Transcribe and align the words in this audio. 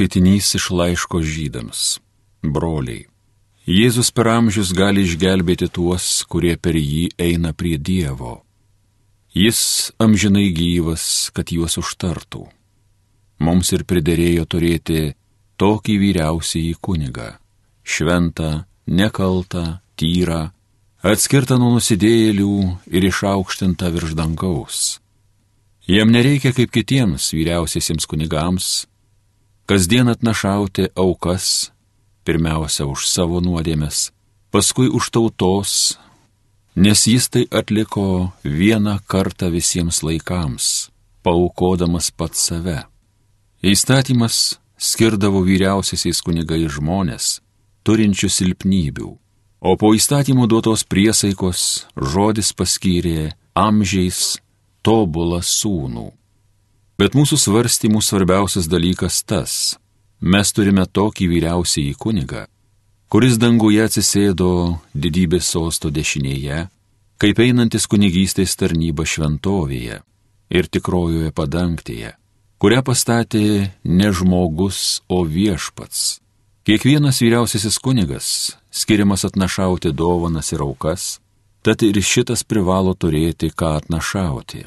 Skaitinys 0.00 0.54
iš 0.56 0.70
laiško 0.72 1.18
žydams. 1.20 1.98
Broliai. 2.40 3.02
Jėzus 3.68 4.08
per 4.16 4.30
amžius 4.32 4.70
gali 4.72 5.02
išgelbėti 5.04 5.66
tuos, 5.68 6.24
kurie 6.24 6.54
per 6.56 6.72
jį 6.72 7.10
eina 7.20 7.52
prie 7.52 7.76
Dievo. 7.76 8.38
Jis 9.36 9.92
amžinai 10.00 10.46
gyvas, 10.56 11.04
kad 11.36 11.52
juos 11.52 11.76
užtartų. 11.76 12.46
Mums 13.44 13.74
ir 13.76 13.84
priderėjo 13.84 14.48
turėti 14.48 15.02
tokį 15.60 15.98
vyriausiąjį 16.06 16.74
kunigą- 16.80 17.36
šventą, 17.92 18.64
nekaltą, 18.88 19.84
tyrą, 20.00 20.42
atskirtą 21.04 21.60
nuo 21.60 21.76
nusidėjėlių 21.76 22.56
ir 22.88 23.02
išaukštintą 23.04 23.92
virš 23.92 24.16
dangaus. 24.16 24.96
Jam 25.84 26.08
nereikia 26.08 26.56
kaip 26.56 26.72
kitiems 26.72 27.34
vyriausiesiems 27.36 28.08
kunigams 28.08 28.88
kasdien 29.70 30.08
atnašauti 30.08 30.88
aukas, 30.98 31.70
pirmiausia 32.26 32.88
už 32.90 33.06
savo 33.06 33.38
nuodėmes, 33.38 34.10
paskui 34.50 34.90
už 34.90 35.12
tautos, 35.14 35.94
nes 36.74 37.06
jis 37.06 37.30
tai 37.30 37.44
atliko 37.54 38.32
vieną 38.42 38.96
kartą 39.06 39.46
visiems 39.54 40.02
laikams, 40.02 40.90
paukodamas 41.22 42.10
pats 42.10 42.50
save. 42.50 42.80
Įstatymas 43.62 44.58
skirdavo 44.74 45.46
vyriausiaisiais 45.46 46.18
kunigai 46.18 46.66
žmonės, 46.66 47.38
turinčius 47.86 48.42
silpnybių, 48.42 49.10
o 49.62 49.70
po 49.78 49.94
įstatymų 49.94 50.50
duotos 50.50 50.82
priesaikos 50.82 51.86
žodis 51.94 52.50
paskyrė 52.58 53.36
amžiais 53.54 54.40
tobulą 54.82 55.44
sūnų. 55.46 56.10
Bet 57.00 57.14
mūsų 57.16 57.38
svarstymų 57.40 58.02
svarbiausias 58.04 58.66
dalykas 58.68 59.22
tas- 59.24 59.52
mes 60.32 60.52
turime 60.52 60.84
tokį 60.84 61.26
vyriausiąjį 61.32 61.94
kunigą, 61.96 62.42
kuris 63.08 63.38
danguje 63.40 63.80
atsisėdo 63.88 64.80
didybės 64.92 65.46
sosto 65.54 65.88
dešinėje, 65.88 66.68
kaip 67.16 67.38
einantis 67.40 67.86
kunigystės 67.86 68.52
tarnyba 68.60 69.06
šventovėje 69.12 70.02
ir 70.50 70.68
tikrojoje 70.74 71.30
padangtėje, 71.32 72.10
kurią 72.60 72.82
pastatė 72.84 73.70
ne 73.84 74.08
žmogus, 74.12 75.00
o 75.08 75.24
viešpats. 75.24 76.20
Kiekvienas 76.66 77.22
vyriausiasis 77.24 77.78
kunigas 77.80 78.26
skiriamas 78.70 79.24
atnašauti 79.24 79.94
dovanas 79.96 80.52
ir 80.52 80.60
aukas, 80.60 81.18
tad 81.62 81.80
ir 81.82 81.94
šitas 81.94 82.44
privalo 82.44 82.92
turėti 82.92 83.48
ką 83.48 83.80
atnašauti. 83.80 84.66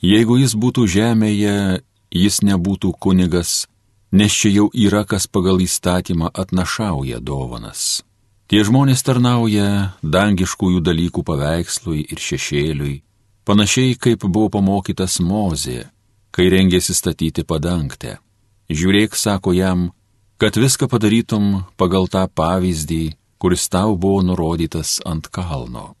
Jeigu 0.00 0.38
jis 0.40 0.54
būtų 0.56 0.86
žemėje, 0.88 1.82
jis 2.08 2.40
nebūtų 2.40 2.94
kunigas, 2.96 3.66
nes 4.12 4.32
čia 4.32 4.48
jau 4.54 4.70
yra 4.72 5.04
kas 5.04 5.26
pagal 5.28 5.60
įstatymą 5.60 6.30
atnašauja 6.32 7.20
dovanas. 7.20 8.00
Tie 8.48 8.64
žmonės 8.66 9.04
tarnauja 9.06 9.92
dangiškųjų 10.02 10.80
dalykų 10.82 11.22
paveikslui 11.22 12.00
ir 12.08 12.18
šešėliui, 12.18 13.02
panašiai 13.44 13.94
kaip 13.94 14.24
buvo 14.24 14.48
pamokytas 14.56 15.20
Mozė, 15.20 15.84
kai 16.32 16.48
rengėsi 16.48 16.96
statyti 16.96 17.44
padangtę. 17.44 18.16
Žiūrėk, 18.72 19.14
sako 19.14 19.52
jam, 19.52 19.90
kad 20.40 20.56
viską 20.56 20.88
padarytum 20.88 21.66
pagal 21.76 22.08
tą 22.08 22.24
pavyzdį, 22.26 23.04
kuris 23.38 23.68
tau 23.68 23.94
buvo 24.00 24.24
nurodytas 24.24 24.98
ant 25.04 25.28
kalno. 25.28 25.99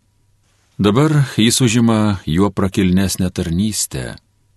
Dabar 0.80 1.12
jis 1.36 1.60
užima 1.60 2.16
juo 2.26 2.50
prakilnesnę 2.50 3.28
tarnystę, 3.30 4.14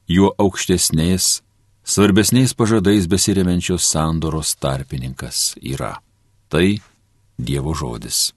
juo 0.08 0.30
aukštesnės, 0.40 1.42
svarbesniais 1.84 2.54
pažadais 2.56 3.10
besiriamenčios 3.12 3.84
sandoros 3.84 4.54
tarpininkas 4.56 5.58
yra. 5.60 5.98
Tai 6.48 6.80
Dievo 7.36 7.76
žodis. 7.76 8.32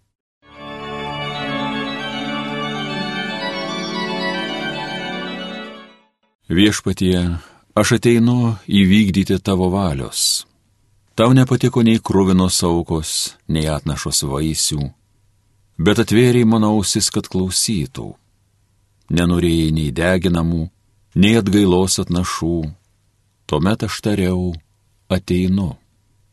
Viešpatie, 6.51 7.39
aš 7.71 7.95
ateinu 8.01 8.57
įvykdyti 8.67 9.39
tavo 9.39 9.71
valios. 9.71 10.43
Tau 11.15 11.31
nepatiko 11.39 11.87
nei 11.87 12.03
krūvinos 12.03 12.65
aukos, 12.67 13.37
nei 13.47 13.71
atnašos 13.71 14.27
vaisių 14.27 14.96
bet 15.79 16.01
atvėrė 16.01 16.45
mano 16.49 16.73
ausis, 16.77 17.11
kad 17.13 17.29
klausytų. 17.29 18.15
Nenorėjai 19.13 19.71
nei 19.77 19.93
deginamų, 19.95 20.67
nei 21.15 21.37
atgailos 21.39 22.01
atnašų. 22.03 22.59
Tuomet 23.47 23.85
aš 23.87 24.01
tariau, 24.03 24.55
ateinu. 25.09 25.77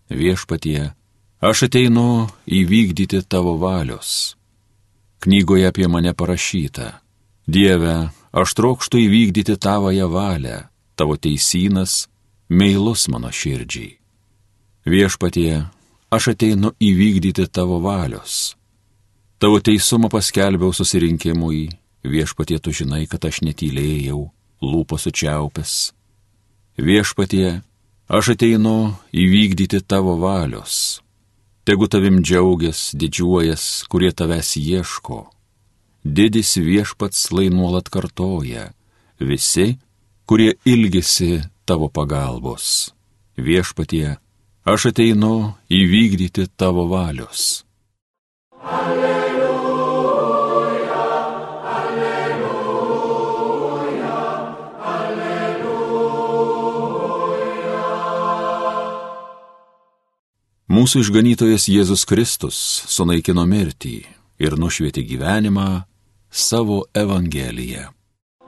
Viešpatie, 0.09 0.93
aš 1.41 1.67
ateinu 1.67 2.29
įvykdyti 2.47 3.21
tavo 3.29 3.55
valios. 3.61 4.35
Knygoje 5.23 5.69
apie 5.69 5.87
mane 5.87 6.13
parašyta. 6.13 6.99
Dieve, 7.47 8.09
aš 8.31 8.55
trokštų 8.57 9.03
įvykdyti 9.05 9.55
tavoją 9.59 10.09
valią, 10.11 10.63
tavo 10.95 11.15
teisynas, 11.19 12.07
meilus 12.49 13.07
mano 13.11 13.31
širdžiai. 13.31 13.99
Viešpatie, 14.87 15.63
aš 16.11 16.33
ateinu 16.33 16.73
įvykdyti 16.79 17.47
tavo 17.51 17.79
valios 17.83 18.55
Tavo 19.43 19.59
teisumą 19.59 20.07
paskelbiau 20.07 20.71
susirinkimui, 20.71 21.65
viešpatie 22.07 22.61
tu 22.63 22.71
žinai, 22.71 23.03
kad 23.11 23.25
aš 23.27 23.41
netylėjau, 23.43 24.21
lūpos 24.63 25.03
sučiaupęs. 25.03 25.73
Viešpatie, 26.79 27.49
aš 28.07 28.29
ateinu 28.37 28.93
įvykdyti 29.11 29.81
tavo 29.83 30.13
valios. 30.21 31.01
Tegu 31.67 31.89
tavim 31.91 32.21
džiaugias, 32.23 32.93
didžiuojas, 32.95 33.83
kurie 33.91 34.13
tavęs 34.15 34.53
ieško. 34.61 35.19
Didis 36.07 36.55
viešpats 36.55 37.27
lai 37.35 37.49
nuolat 37.51 37.91
kartoja, 37.91 38.69
visi, 39.19 39.75
kurie 40.23 40.55
ilgisi 40.63 41.43
tavo 41.67 41.91
pagalbos. 41.91 42.93
Viešpatie, 43.35 44.15
aš 44.63 44.91
ateinu 44.93 45.35
įvykdyti 45.67 46.47
tavo 46.55 46.87
valios. 46.95 47.65
Alleluja. 48.63 49.02
Mūsų 60.73 61.03
išganytojas 61.03 61.67
Jėzus 61.69 62.01
Kristus 62.09 62.57
sunaikino 62.89 63.43
mirtį 63.45 63.91
ir 64.41 64.55
nušvietė 64.57 65.03
gyvenimą 65.05 65.85
savo 66.33 66.77
Evangeliją. 66.97 67.93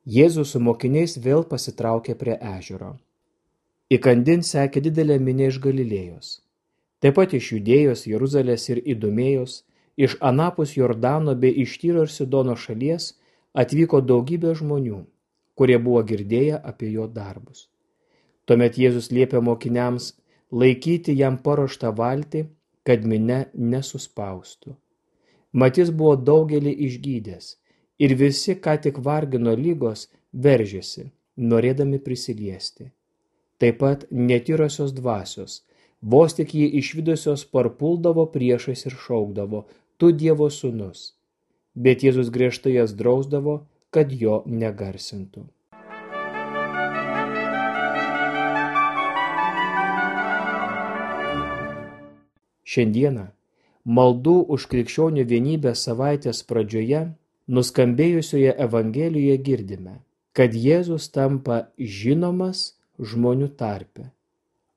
Jėzus 0.07 0.55
su 0.55 0.63
mokiniais 0.63 1.19
vėl 1.19 1.43
pasitraukė 1.43 2.15
prie 2.15 2.39
ežero. 2.57 2.95
Įkandin 3.91 4.47
sekė 4.47 4.79
didelė 4.87 5.19
minė 5.19 5.51
iš 5.51 5.59
Galilėjos 5.65 6.39
taip 7.03 7.19
pat 7.19 7.35
iš 7.39 7.53
Judėjos, 7.55 8.07
Jeruzalės 8.11 8.69
ir 8.73 8.83
Idumėjos, 8.85 9.63
iš 9.97 10.17
Anapus 10.21 10.77
Jordano 10.77 11.35
bei 11.35 11.55
iš 11.65 11.79
Tyro 11.83 12.05
ir 12.07 12.13
Sidono 12.13 12.57
šalies 12.57 13.13
atvyko 13.55 14.01
daugybė 14.11 14.55
žmonių, 14.61 15.03
kurie 15.59 15.79
buvo 15.83 16.03
girdėję 16.07 16.61
apie 16.73 16.93
jo 16.93 17.09
darbus. 17.11 17.67
Tuomet 18.47 18.79
Jėzus 18.81 19.11
liepė 19.13 19.43
mokiniams 19.45 20.13
laikyti 20.51 21.15
jam 21.19 21.39
paruoštą 21.45 21.91
valtį, 21.93 22.47
kad 22.87 23.05
mine 23.05 23.41
nesuspaustų. 23.55 24.77
Matys 25.53 25.91
buvo 25.91 26.15
daugelį 26.17 26.73
išgydęs 26.87 27.49
ir 28.05 28.15
visi, 28.21 28.55
ką 28.55 28.79
tik 28.85 29.01
vargino 29.05 29.53
lygos, 29.57 30.07
veržėsi, 30.33 31.11
norėdami 31.37 31.99
prisiliesti. 32.05 32.91
Taip 33.59 33.81
pat 33.83 34.07
netyrosios 34.11 34.95
dvasios, 34.95 35.63
Vos 36.01 36.37
tik 36.39 36.53
jį 36.55 36.67
išvydusios 36.79 37.43
parpuldavo 37.51 38.29
priešais 38.31 38.87
ir 38.87 38.95
šaukdavo, 38.95 39.65
tu 39.99 40.13
Dievo 40.15 40.47
sūnus. 40.47 41.15
Bet 41.75 42.05
Jėzus 42.07 42.31
griežtai 42.31 42.77
jas 42.77 42.93
drausdavo, 42.95 43.67
kad 43.91 44.13
jo 44.15 44.45
negarsintų. 44.47 45.43
Šiandieną 52.63 53.25
maldų 53.83 54.37
už 54.55 54.67
krikščionių 54.71 55.25
vienybę 55.27 55.73
savaitės 55.75 56.45
pradžioje 56.47 57.01
nuskambėjusioje 57.49 58.55
Evangelijoje 58.55 59.39
girdime, 59.43 59.97
kad 60.31 60.55
Jėzus 60.55 61.11
tampa 61.11 61.73
žinomas 61.81 62.79
žmonių 63.03 63.51
tarpe 63.59 64.13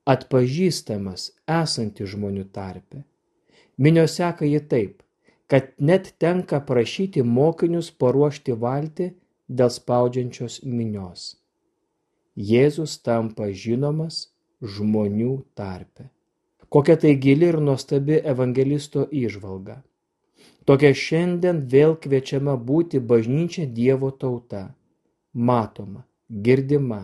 atpažįstamas 0.08 1.30
esantis 1.46 2.10
žmonių 2.14 2.44
tarpe. 2.54 3.04
Minios 3.78 4.16
seka 4.18 4.46
jį 4.48 4.60
taip, 4.70 5.02
kad 5.46 5.70
net 5.78 6.14
tenka 6.22 6.60
prašyti 6.68 7.22
mokinius 7.22 7.90
paruošti 8.02 8.56
valtį 8.64 9.12
dėl 9.48 9.70
spaudžiančios 9.70 10.62
minios. 10.64 11.36
Jėzus 12.36 12.96
tampa 13.04 13.50
žinomas 13.52 14.26
žmonių 14.62 15.32
tarpe. 15.54 16.08
Kokia 16.72 16.96
tai 16.96 17.14
gili 17.20 17.50
ir 17.52 17.58
nuostabi 17.60 18.16
evangelisto 18.34 19.04
įžvalga. 19.12 19.82
Tokia 20.64 20.92
šiandien 20.96 21.66
vėl 21.68 21.98
kviečiama 22.00 22.54
būti 22.56 23.00
bažnyčia 23.12 23.66
Dievo 23.66 24.12
tauta, 24.14 24.62
matoma, 25.34 26.06
girdima, 26.30 27.02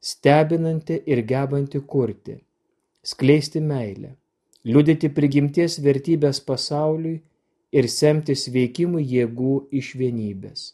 stebinanti 0.00 1.02
ir 1.06 1.22
gebanti 1.26 1.80
kurti, 1.80 2.38
skleisti 3.02 3.60
meilę, 3.60 4.14
liudyti 4.64 5.10
prigimties 5.14 5.78
vertybės 5.82 6.40
pasauliui 6.44 7.18
ir 7.72 7.88
semtis 7.92 8.46
veikimui 8.54 9.04
jėgų 9.04 9.54
iš 9.80 9.94
vienybės. 9.98 10.72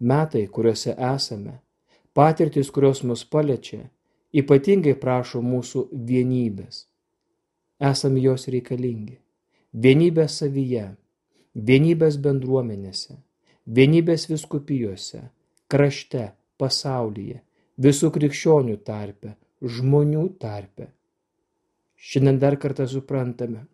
Metai, 0.00 0.46
kuriuose 0.52 0.92
esame, 1.14 1.60
patirtis, 2.16 2.70
kurios 2.70 3.02
mus 3.04 3.24
paliečia, 3.24 3.86
ypatingai 4.36 4.96
prašo 5.00 5.40
mūsų 5.40 5.86
vienybės. 6.08 6.84
Esame 7.80 8.20
jos 8.24 8.48
reikalingi. 8.52 9.18
Vienybės 9.76 10.38
savyje, 10.40 10.86
vienybės 11.52 12.16
bendruomenėse, 12.24 13.18
vienybės 13.66 14.24
viskupijose, 14.30 15.26
krašte, 15.68 16.30
pasaulyje, 16.56 17.42
visų 17.76 18.10
krikščionių 18.12 18.76
tarpe, 18.84 19.34
žmonių 19.60 20.26
tarpe. 20.40 20.88
Šiandien 21.96 22.38
dar 22.40 22.56
kartą 22.60 22.86
suprantame, 22.88 23.66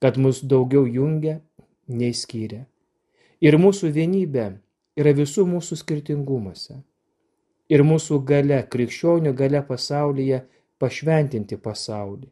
kad 0.00 0.18
mus 0.20 0.42
daugiau 0.44 0.84
jungia, 0.84 1.38
nei 1.88 2.12
skiria. 2.16 2.64
Ir 3.40 3.56
mūsų 3.60 3.92
vienybė 3.92 4.46
yra 5.00 5.12
visų 5.16 5.44
mūsų 5.48 5.78
skirtingumuose. 5.80 6.80
Ir 7.72 7.84
mūsų 7.84 8.20
gale, 8.28 8.60
krikščionių 8.68 9.32
gale 9.36 9.62
pasaulyje 9.64 10.42
pašventinti 10.80 11.56
pasaulį. 11.56 12.28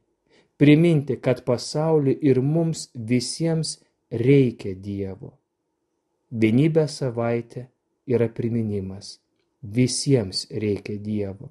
Priminti, 0.61 1.17
kad 1.17 1.41
pasauliui 1.45 2.19
ir 2.21 2.41
mums 2.45 2.91
visiems 2.95 3.79
reikia 4.13 4.77
Dievo. 4.77 5.33
Vienybė 6.31 6.87
savaitė 6.89 7.67
yra 8.07 8.29
priminimas 8.29 9.22
visiems 9.63 10.47
reikia 10.51 10.99
Dievo. 10.99 11.51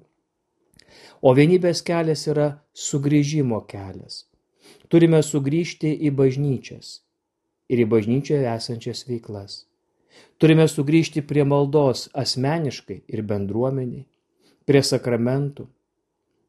O 1.22 1.32
vienybės 1.34 1.80
kelias 1.86 2.26
yra 2.28 2.48
sugrįžimo 2.76 3.62
kelias. 3.68 4.26
Turime 4.92 5.22
sugrįžti 5.24 5.92
į 6.06 6.12
bažnyčias 6.16 7.00
ir 7.72 7.82
į 7.84 7.86
bažnyčioje 7.88 8.48
esančias 8.52 9.06
veiklas. 9.08 9.62
Turime 10.36 10.66
sugrįžti 10.68 11.22
prie 11.24 11.44
maldos 11.48 12.08
asmeniškai 12.22 12.98
ir 13.08 13.22
bendruomeniai, 13.30 14.04
prie 14.68 14.82
sakramentų. 14.84 15.68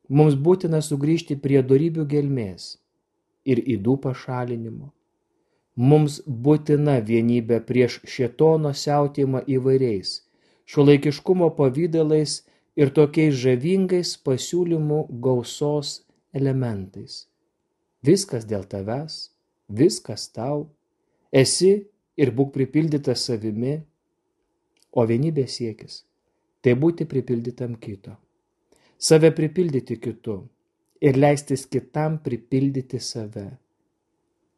Mums 0.09 0.35
būtina 0.35 0.81
sugrįžti 0.83 1.37
prie 1.39 1.61
darybių 1.63 2.03
gelmės 2.11 2.65
ir 3.45 3.63
įdų 3.75 3.95
pašalinimo. 4.03 4.91
Mums 5.79 6.19
būtina 6.27 6.99
vienybė 7.01 7.63
prieš 7.69 8.01
šietono 8.03 8.73
siautėjimą 8.77 9.45
įvairiais 9.55 10.19
šiuolaikiškumo 10.69 11.49
pavydalais 11.57 12.41
ir 12.79 12.91
tokiais 12.95 13.35
žavingais 13.37 14.15
pasiūlymų 14.25 14.99
gausos 15.23 15.99
elementais. 16.33 17.25
Viskas 18.03 18.47
dėl 18.49 18.65
tavęs, 18.67 19.29
viskas 19.69 20.27
tau, 20.33 20.67
esi 21.31 21.73
ir 22.17 22.31
būk 22.35 22.53
pripildytas 22.55 23.27
savimi, 23.29 23.77
o 24.93 25.05
vienybės 25.09 25.59
siekis- 25.59 26.03
tai 26.61 26.73
būti 26.75 27.05
pripildytam 27.05 27.75
kito. 27.79 28.15
Save 28.97 29.31
pripildyti 29.31 29.97
kitu 29.99 30.47
ir 31.01 31.17
leistis 31.17 31.65
kitam 31.65 32.19
pripildyti 32.23 32.99
save. 32.99 33.57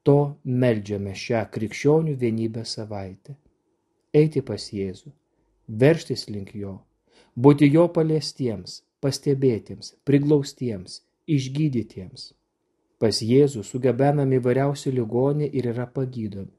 To 0.04 0.38
meldžiame 0.46 1.16
šią 1.18 1.50
krikščionių 1.50 2.14
vienybę 2.16 2.66
savaitę. 2.66 3.36
Eiti 4.14 4.42
pas 4.42 4.70
Jėzų 4.70 5.12
verštis 5.68 6.28
link 6.30 6.54
jo, 6.56 6.80
būti 7.36 7.70
jo 7.72 7.88
paliestiems, 7.92 8.82
pastebėtiems, 9.02 9.94
priglaustiems, 10.06 11.02
išgydytiems. 11.28 12.34
Pas 13.00 13.20
Jėzų 13.22 13.64
sugebenami 13.68 14.40
įvairiausi 14.40 14.94
ligoniai 14.96 15.50
ir 15.52 15.68
yra 15.74 15.86
pagydomi. 15.86 16.54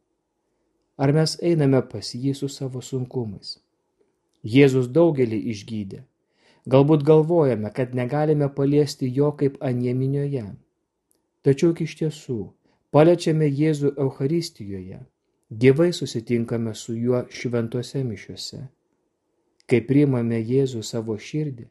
Ar 0.97 1.13
mes 1.13 1.37
einame 1.43 1.81
pas 1.91 2.13
jį 2.15 2.35
su 2.37 2.49
savo 2.49 2.83
sunkumais? 2.85 3.57
Jėzus 4.45 4.89
daugelį 4.93 5.41
išgydė. 5.53 6.05
Galbūt 6.67 7.03
galvojame, 7.07 7.71
kad 7.73 7.95
negalime 7.95 8.49
paliesti 8.53 9.09
jo 9.09 9.33
kaip 9.33 9.59
anieminioje. 9.63 10.47
Tačiau 11.47 11.75
iš 11.79 11.97
tiesų, 12.01 12.39
paliečiame 12.91 13.47
Jėzų 13.47 13.95
Euharistijoje, 14.03 15.01
gyvai 15.51 15.93
susitinkame 15.95 16.75
su 16.75 16.97
juo 16.99 17.23
šventose 17.31 18.03
mišiuose 18.05 18.67
kai 19.71 19.83
priimame 19.83 20.39
Jėzų 20.39 20.83
savo 20.87 21.17
širdį, 21.19 21.67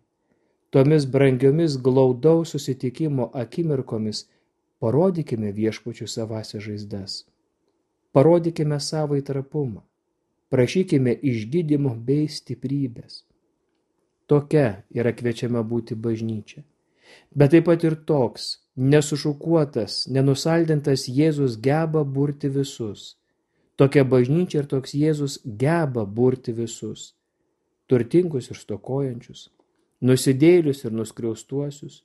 tomis 0.76 1.06
brangiomis 1.12 1.78
glaudaus 1.80 2.52
susitikimo 2.56 3.30
akimirkomis 3.44 4.26
parodykime 4.84 5.54
viešpačių 5.56 6.08
savasią 6.12 6.62
žaizdas. 6.68 7.24
Parodykime 8.16 8.80
savo 8.84 9.16
įtrapumą, 9.20 9.82
prašykime 10.52 11.16
išgydymo 11.32 11.96
bei 12.08 12.28
stiprybės. 12.32 13.24
Tokia 14.28 14.84
yra 14.92 15.12
kviečiama 15.16 15.62
būti 15.64 15.96
bažnyčia. 15.96 16.64
Bet 17.32 17.54
taip 17.54 17.68
pat 17.68 17.84
ir 17.86 17.96
toks, 18.10 18.48
nesušukuotas, 18.76 20.08
nenusaldintas 20.12 21.06
Jėzus 21.08 21.60
geba 21.62 22.02
burti 22.04 22.50
visus. 22.50 23.14
Tokia 23.78 24.04
bažnyčia 24.04 24.64
ir 24.64 24.72
toks 24.72 24.96
Jėzus 24.98 25.38
geba 25.46 26.08
burti 26.08 26.56
visus 26.56 27.14
turtingus 27.92 28.50
ir 28.52 28.60
stokojančius, 28.60 29.50
nusidėlius 30.02 30.84
ir 30.86 30.96
nuskriaustuosius, 30.96 32.02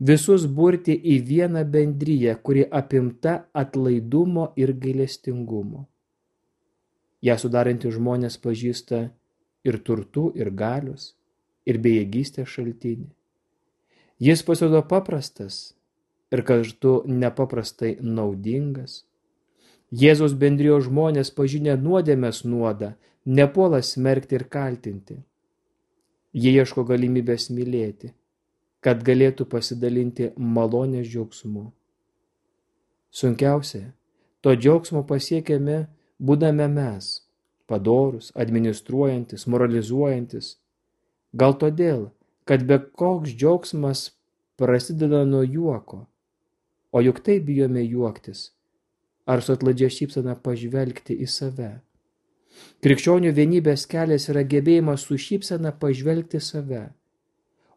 visus 0.00 0.46
burti 0.46 0.96
į 0.96 1.18
vieną 1.28 1.64
bendryją, 1.68 2.36
kuri 2.42 2.64
apimta 2.80 3.44
atlaidumo 3.52 4.52
ir 4.56 4.74
gailestingumo. 4.74 5.86
Ja 7.22 7.38
sudaranti 7.38 7.90
žmonės 7.90 8.38
pažįsta 8.38 9.08
ir 9.66 9.78
turtų, 9.86 10.30
ir 10.38 10.50
galios, 10.54 11.14
ir 11.66 11.80
bejėgystės 11.82 12.48
šaltinį. 12.48 13.08
Jis 14.18 14.42
pasirodo 14.42 14.82
paprastas 14.90 15.58
ir 16.34 16.42
kartu 16.46 17.02
nepaprastai 17.06 17.96
naudingas. 18.02 19.04
Jėzaus 19.94 20.34
bendrijos 20.36 20.88
žmonės 20.88 21.30
pažinę 21.32 21.76
nuodėmės 21.80 22.42
nuodą, 22.44 22.92
nepuola 23.28 23.82
smerkti 23.82 24.38
ir 24.38 24.44
kaltinti. 24.48 25.18
Jie 26.32 26.52
ieško 26.56 26.84
galimybės 26.88 27.48
mylėti, 27.52 28.14
kad 28.80 29.02
galėtų 29.04 29.44
pasidalinti 29.52 30.30
malonės 30.36 31.08
džiaugsmu. 31.10 31.66
Sunkiausia, 33.12 33.90
to 34.40 34.54
džiaugsmo 34.56 35.02
pasiekėme, 35.08 35.86
būdame 36.18 36.68
mes, 36.72 37.08
padorus, 37.68 38.30
administruojantis, 38.36 39.46
moralizuojantis. 39.46 40.54
Gal 41.36 41.56
todėl, 41.60 42.08
kad 42.48 42.64
be 42.64 42.78
koks 42.80 43.34
džiaugsmas 43.36 44.06
prasideda 44.56 45.24
nuo 45.28 45.42
juoko, 45.44 46.06
o 46.92 47.04
juk 47.04 47.20
taip 47.24 47.44
bijome 47.48 47.84
juoktis, 47.84 48.52
ar 49.28 49.44
su 49.44 49.52
atladžia 49.52 49.90
šypsena 49.92 50.38
pažvelgti 50.40 51.18
į 51.20 51.28
save. 51.28 51.70
Krikščionių 52.84 53.32
vienybės 53.34 53.86
kelias 53.90 54.28
yra 54.32 54.44
gebėjimas 54.46 55.06
su 55.08 55.18
šypsena 55.18 55.72
pažvelgti 55.82 56.40
save, 56.40 56.84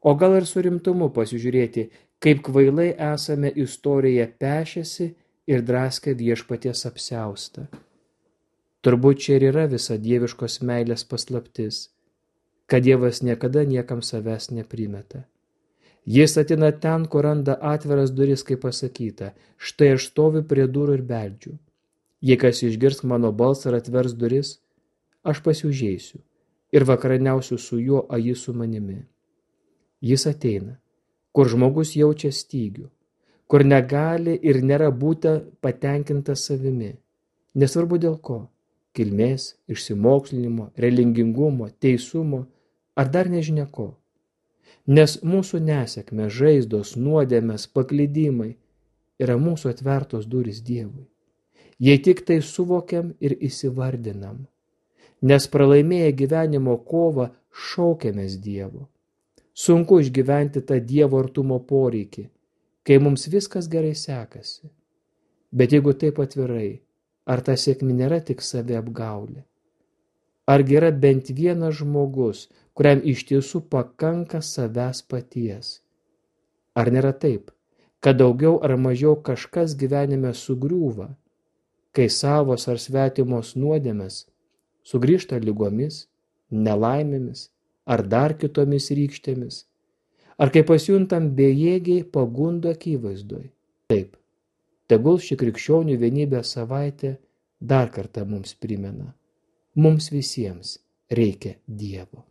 o 0.02 0.14
gal 0.16 0.38
ir 0.38 0.46
su 0.50 0.62
rimtumu 0.62 1.10
pasižiūrėti, 1.16 1.88
kaip 2.22 2.44
kvailai 2.46 2.92
esame 3.14 3.50
istoriją 3.64 4.28
pešėsi 4.42 5.08
ir 5.50 5.64
draskę 5.66 6.14
viešpaties 6.18 6.86
apseustą. 6.90 7.66
Turbūt 8.82 9.26
čia 9.26 9.36
ir 9.38 9.48
yra 9.52 9.66
visa 9.70 9.98
dieviškos 10.02 10.62
meilės 10.66 11.04
paslaptis, 11.06 11.90
kad 12.66 12.86
Dievas 12.86 13.20
niekada 13.22 13.66
niekam 13.68 14.02
savęs 14.02 14.50
neprimeta. 14.56 15.26
Jis 16.06 16.38
atina 16.42 16.72
ten, 16.72 17.06
kur 17.06 17.26
randa 17.28 17.58
atviras 17.74 18.14
duris, 18.18 18.42
kaip 18.48 18.64
pasakyta, 18.64 19.34
štai 19.58 19.92
aš 19.98 20.08
stoviu 20.10 20.42
prie 20.42 20.66
durų 20.66 20.98
ir 20.98 21.04
beldžiu. 21.06 21.58
Jei 22.26 22.38
kas 22.42 22.64
išgirs 22.66 23.04
mano 23.04 23.30
balsą 23.32 23.70
ir 23.70 23.78
atvers 23.82 24.16
duris, 24.18 24.56
aš 25.24 25.42
pasiužėsiu 25.46 26.22
ir 26.72 26.86
vakaraniausiu 26.88 27.58
su 27.58 27.80
juo, 27.80 28.06
o 28.10 28.18
jis 28.18 28.46
su 28.46 28.54
manimi. 28.54 29.02
Jis 30.02 30.26
ateina, 30.28 30.78
kur 31.32 31.50
žmogus 31.52 31.96
jaučia 31.96 32.32
stygių, 32.34 32.88
kur 33.48 33.66
negali 33.68 34.38
ir 34.42 34.62
nėra 34.64 34.90
būta 34.92 35.42
patenkinta 35.62 36.36
savimi. 36.36 36.94
Nesvarbu 37.56 38.00
dėl 38.00 38.18
ko- 38.18 38.48
kilmės, 38.96 39.56
išsimokslinimo, 39.68 40.72
religingumo, 40.78 41.70
teisumo 41.80 42.46
ar 42.96 43.12
dar 43.12 43.30
nežinia 43.30 43.68
ko. 43.72 43.98
Nes 44.88 45.18
mūsų 45.22 45.60
nesėkmė, 45.62 46.30
žaizdos, 46.30 46.96
nuodėmės, 46.96 47.68
paklydimai 47.68 48.56
yra 49.20 49.36
mūsų 49.38 49.70
atvertos 49.70 50.26
durys 50.26 50.62
Dievui. 50.62 51.06
Jei 51.80 51.98
tik 51.98 52.26
tai 52.26 52.42
suvokiam 52.42 53.14
ir 53.20 53.36
įsivardinam. 53.38 54.48
Nes 55.22 55.46
pralaimėję 55.54 56.14
gyvenimo 56.18 56.78
kovą 56.92 57.28
šaukiamės 57.52 58.40
Dievo. 58.42 58.88
Sunku 59.54 60.00
išgyventi 60.02 60.64
tą 60.66 60.80
Dievo 60.92 61.20
artumo 61.22 61.60
poreikį, 61.72 62.24
kai 62.88 62.98
mums 62.98 63.28
viskas 63.30 63.68
gerai 63.70 63.94
sekasi. 63.96 64.72
Bet 65.52 65.76
jeigu 65.76 65.94
taip 65.94 66.20
atvirai, 66.24 66.82
ar 67.28 67.44
ta 67.46 67.54
sėkmė 67.54 67.94
nėra 68.00 68.22
tik 68.26 68.42
savi 68.42 68.78
apgaulė? 68.80 69.44
Argi 70.50 70.78
yra 70.80 70.90
bent 70.92 71.30
vienas 71.38 71.78
žmogus, 71.84 72.48
kuriam 72.74 73.04
iš 73.14 73.26
tiesų 73.30 73.62
pakanka 73.70 74.42
savęs 74.42 75.04
paties? 75.12 75.82
Ar 76.74 76.90
nėra 76.90 77.12
taip, 77.14 77.52
kad 78.02 78.18
daugiau 78.18 78.58
ar 78.66 78.74
mažiau 78.80 79.20
kažkas 79.22 79.76
gyvenime 79.78 80.34
sugriūva, 80.34 81.12
kai 81.94 82.08
savos 82.10 82.66
ar 82.72 82.80
svetimos 82.82 83.54
nuodėmės 83.60 84.24
sugrįžta 84.88 85.40
lygomis, 85.42 86.06
nelaimėmis 86.52 87.50
ar 87.86 88.04
dar 88.08 88.36
kitomis 88.38 88.90
rykštėmis, 88.98 89.66
ar 90.42 90.52
kai 90.54 90.64
pasijuntam 90.68 91.32
bejėgiai 91.38 92.06
pagundo 92.18 92.72
akivaizdoj. 92.76 93.46
Taip, 93.92 94.16
tegul 94.92 95.22
ši 95.22 95.38
krikščionių 95.42 96.00
vienybės 96.02 96.56
savaitė 96.58 97.16
dar 97.74 97.92
kartą 97.94 98.26
mums 98.26 98.56
primena, 98.56 99.14
mums 99.76 100.12
visiems 100.14 100.78
reikia 101.12 101.58
Dievo. 101.68 102.31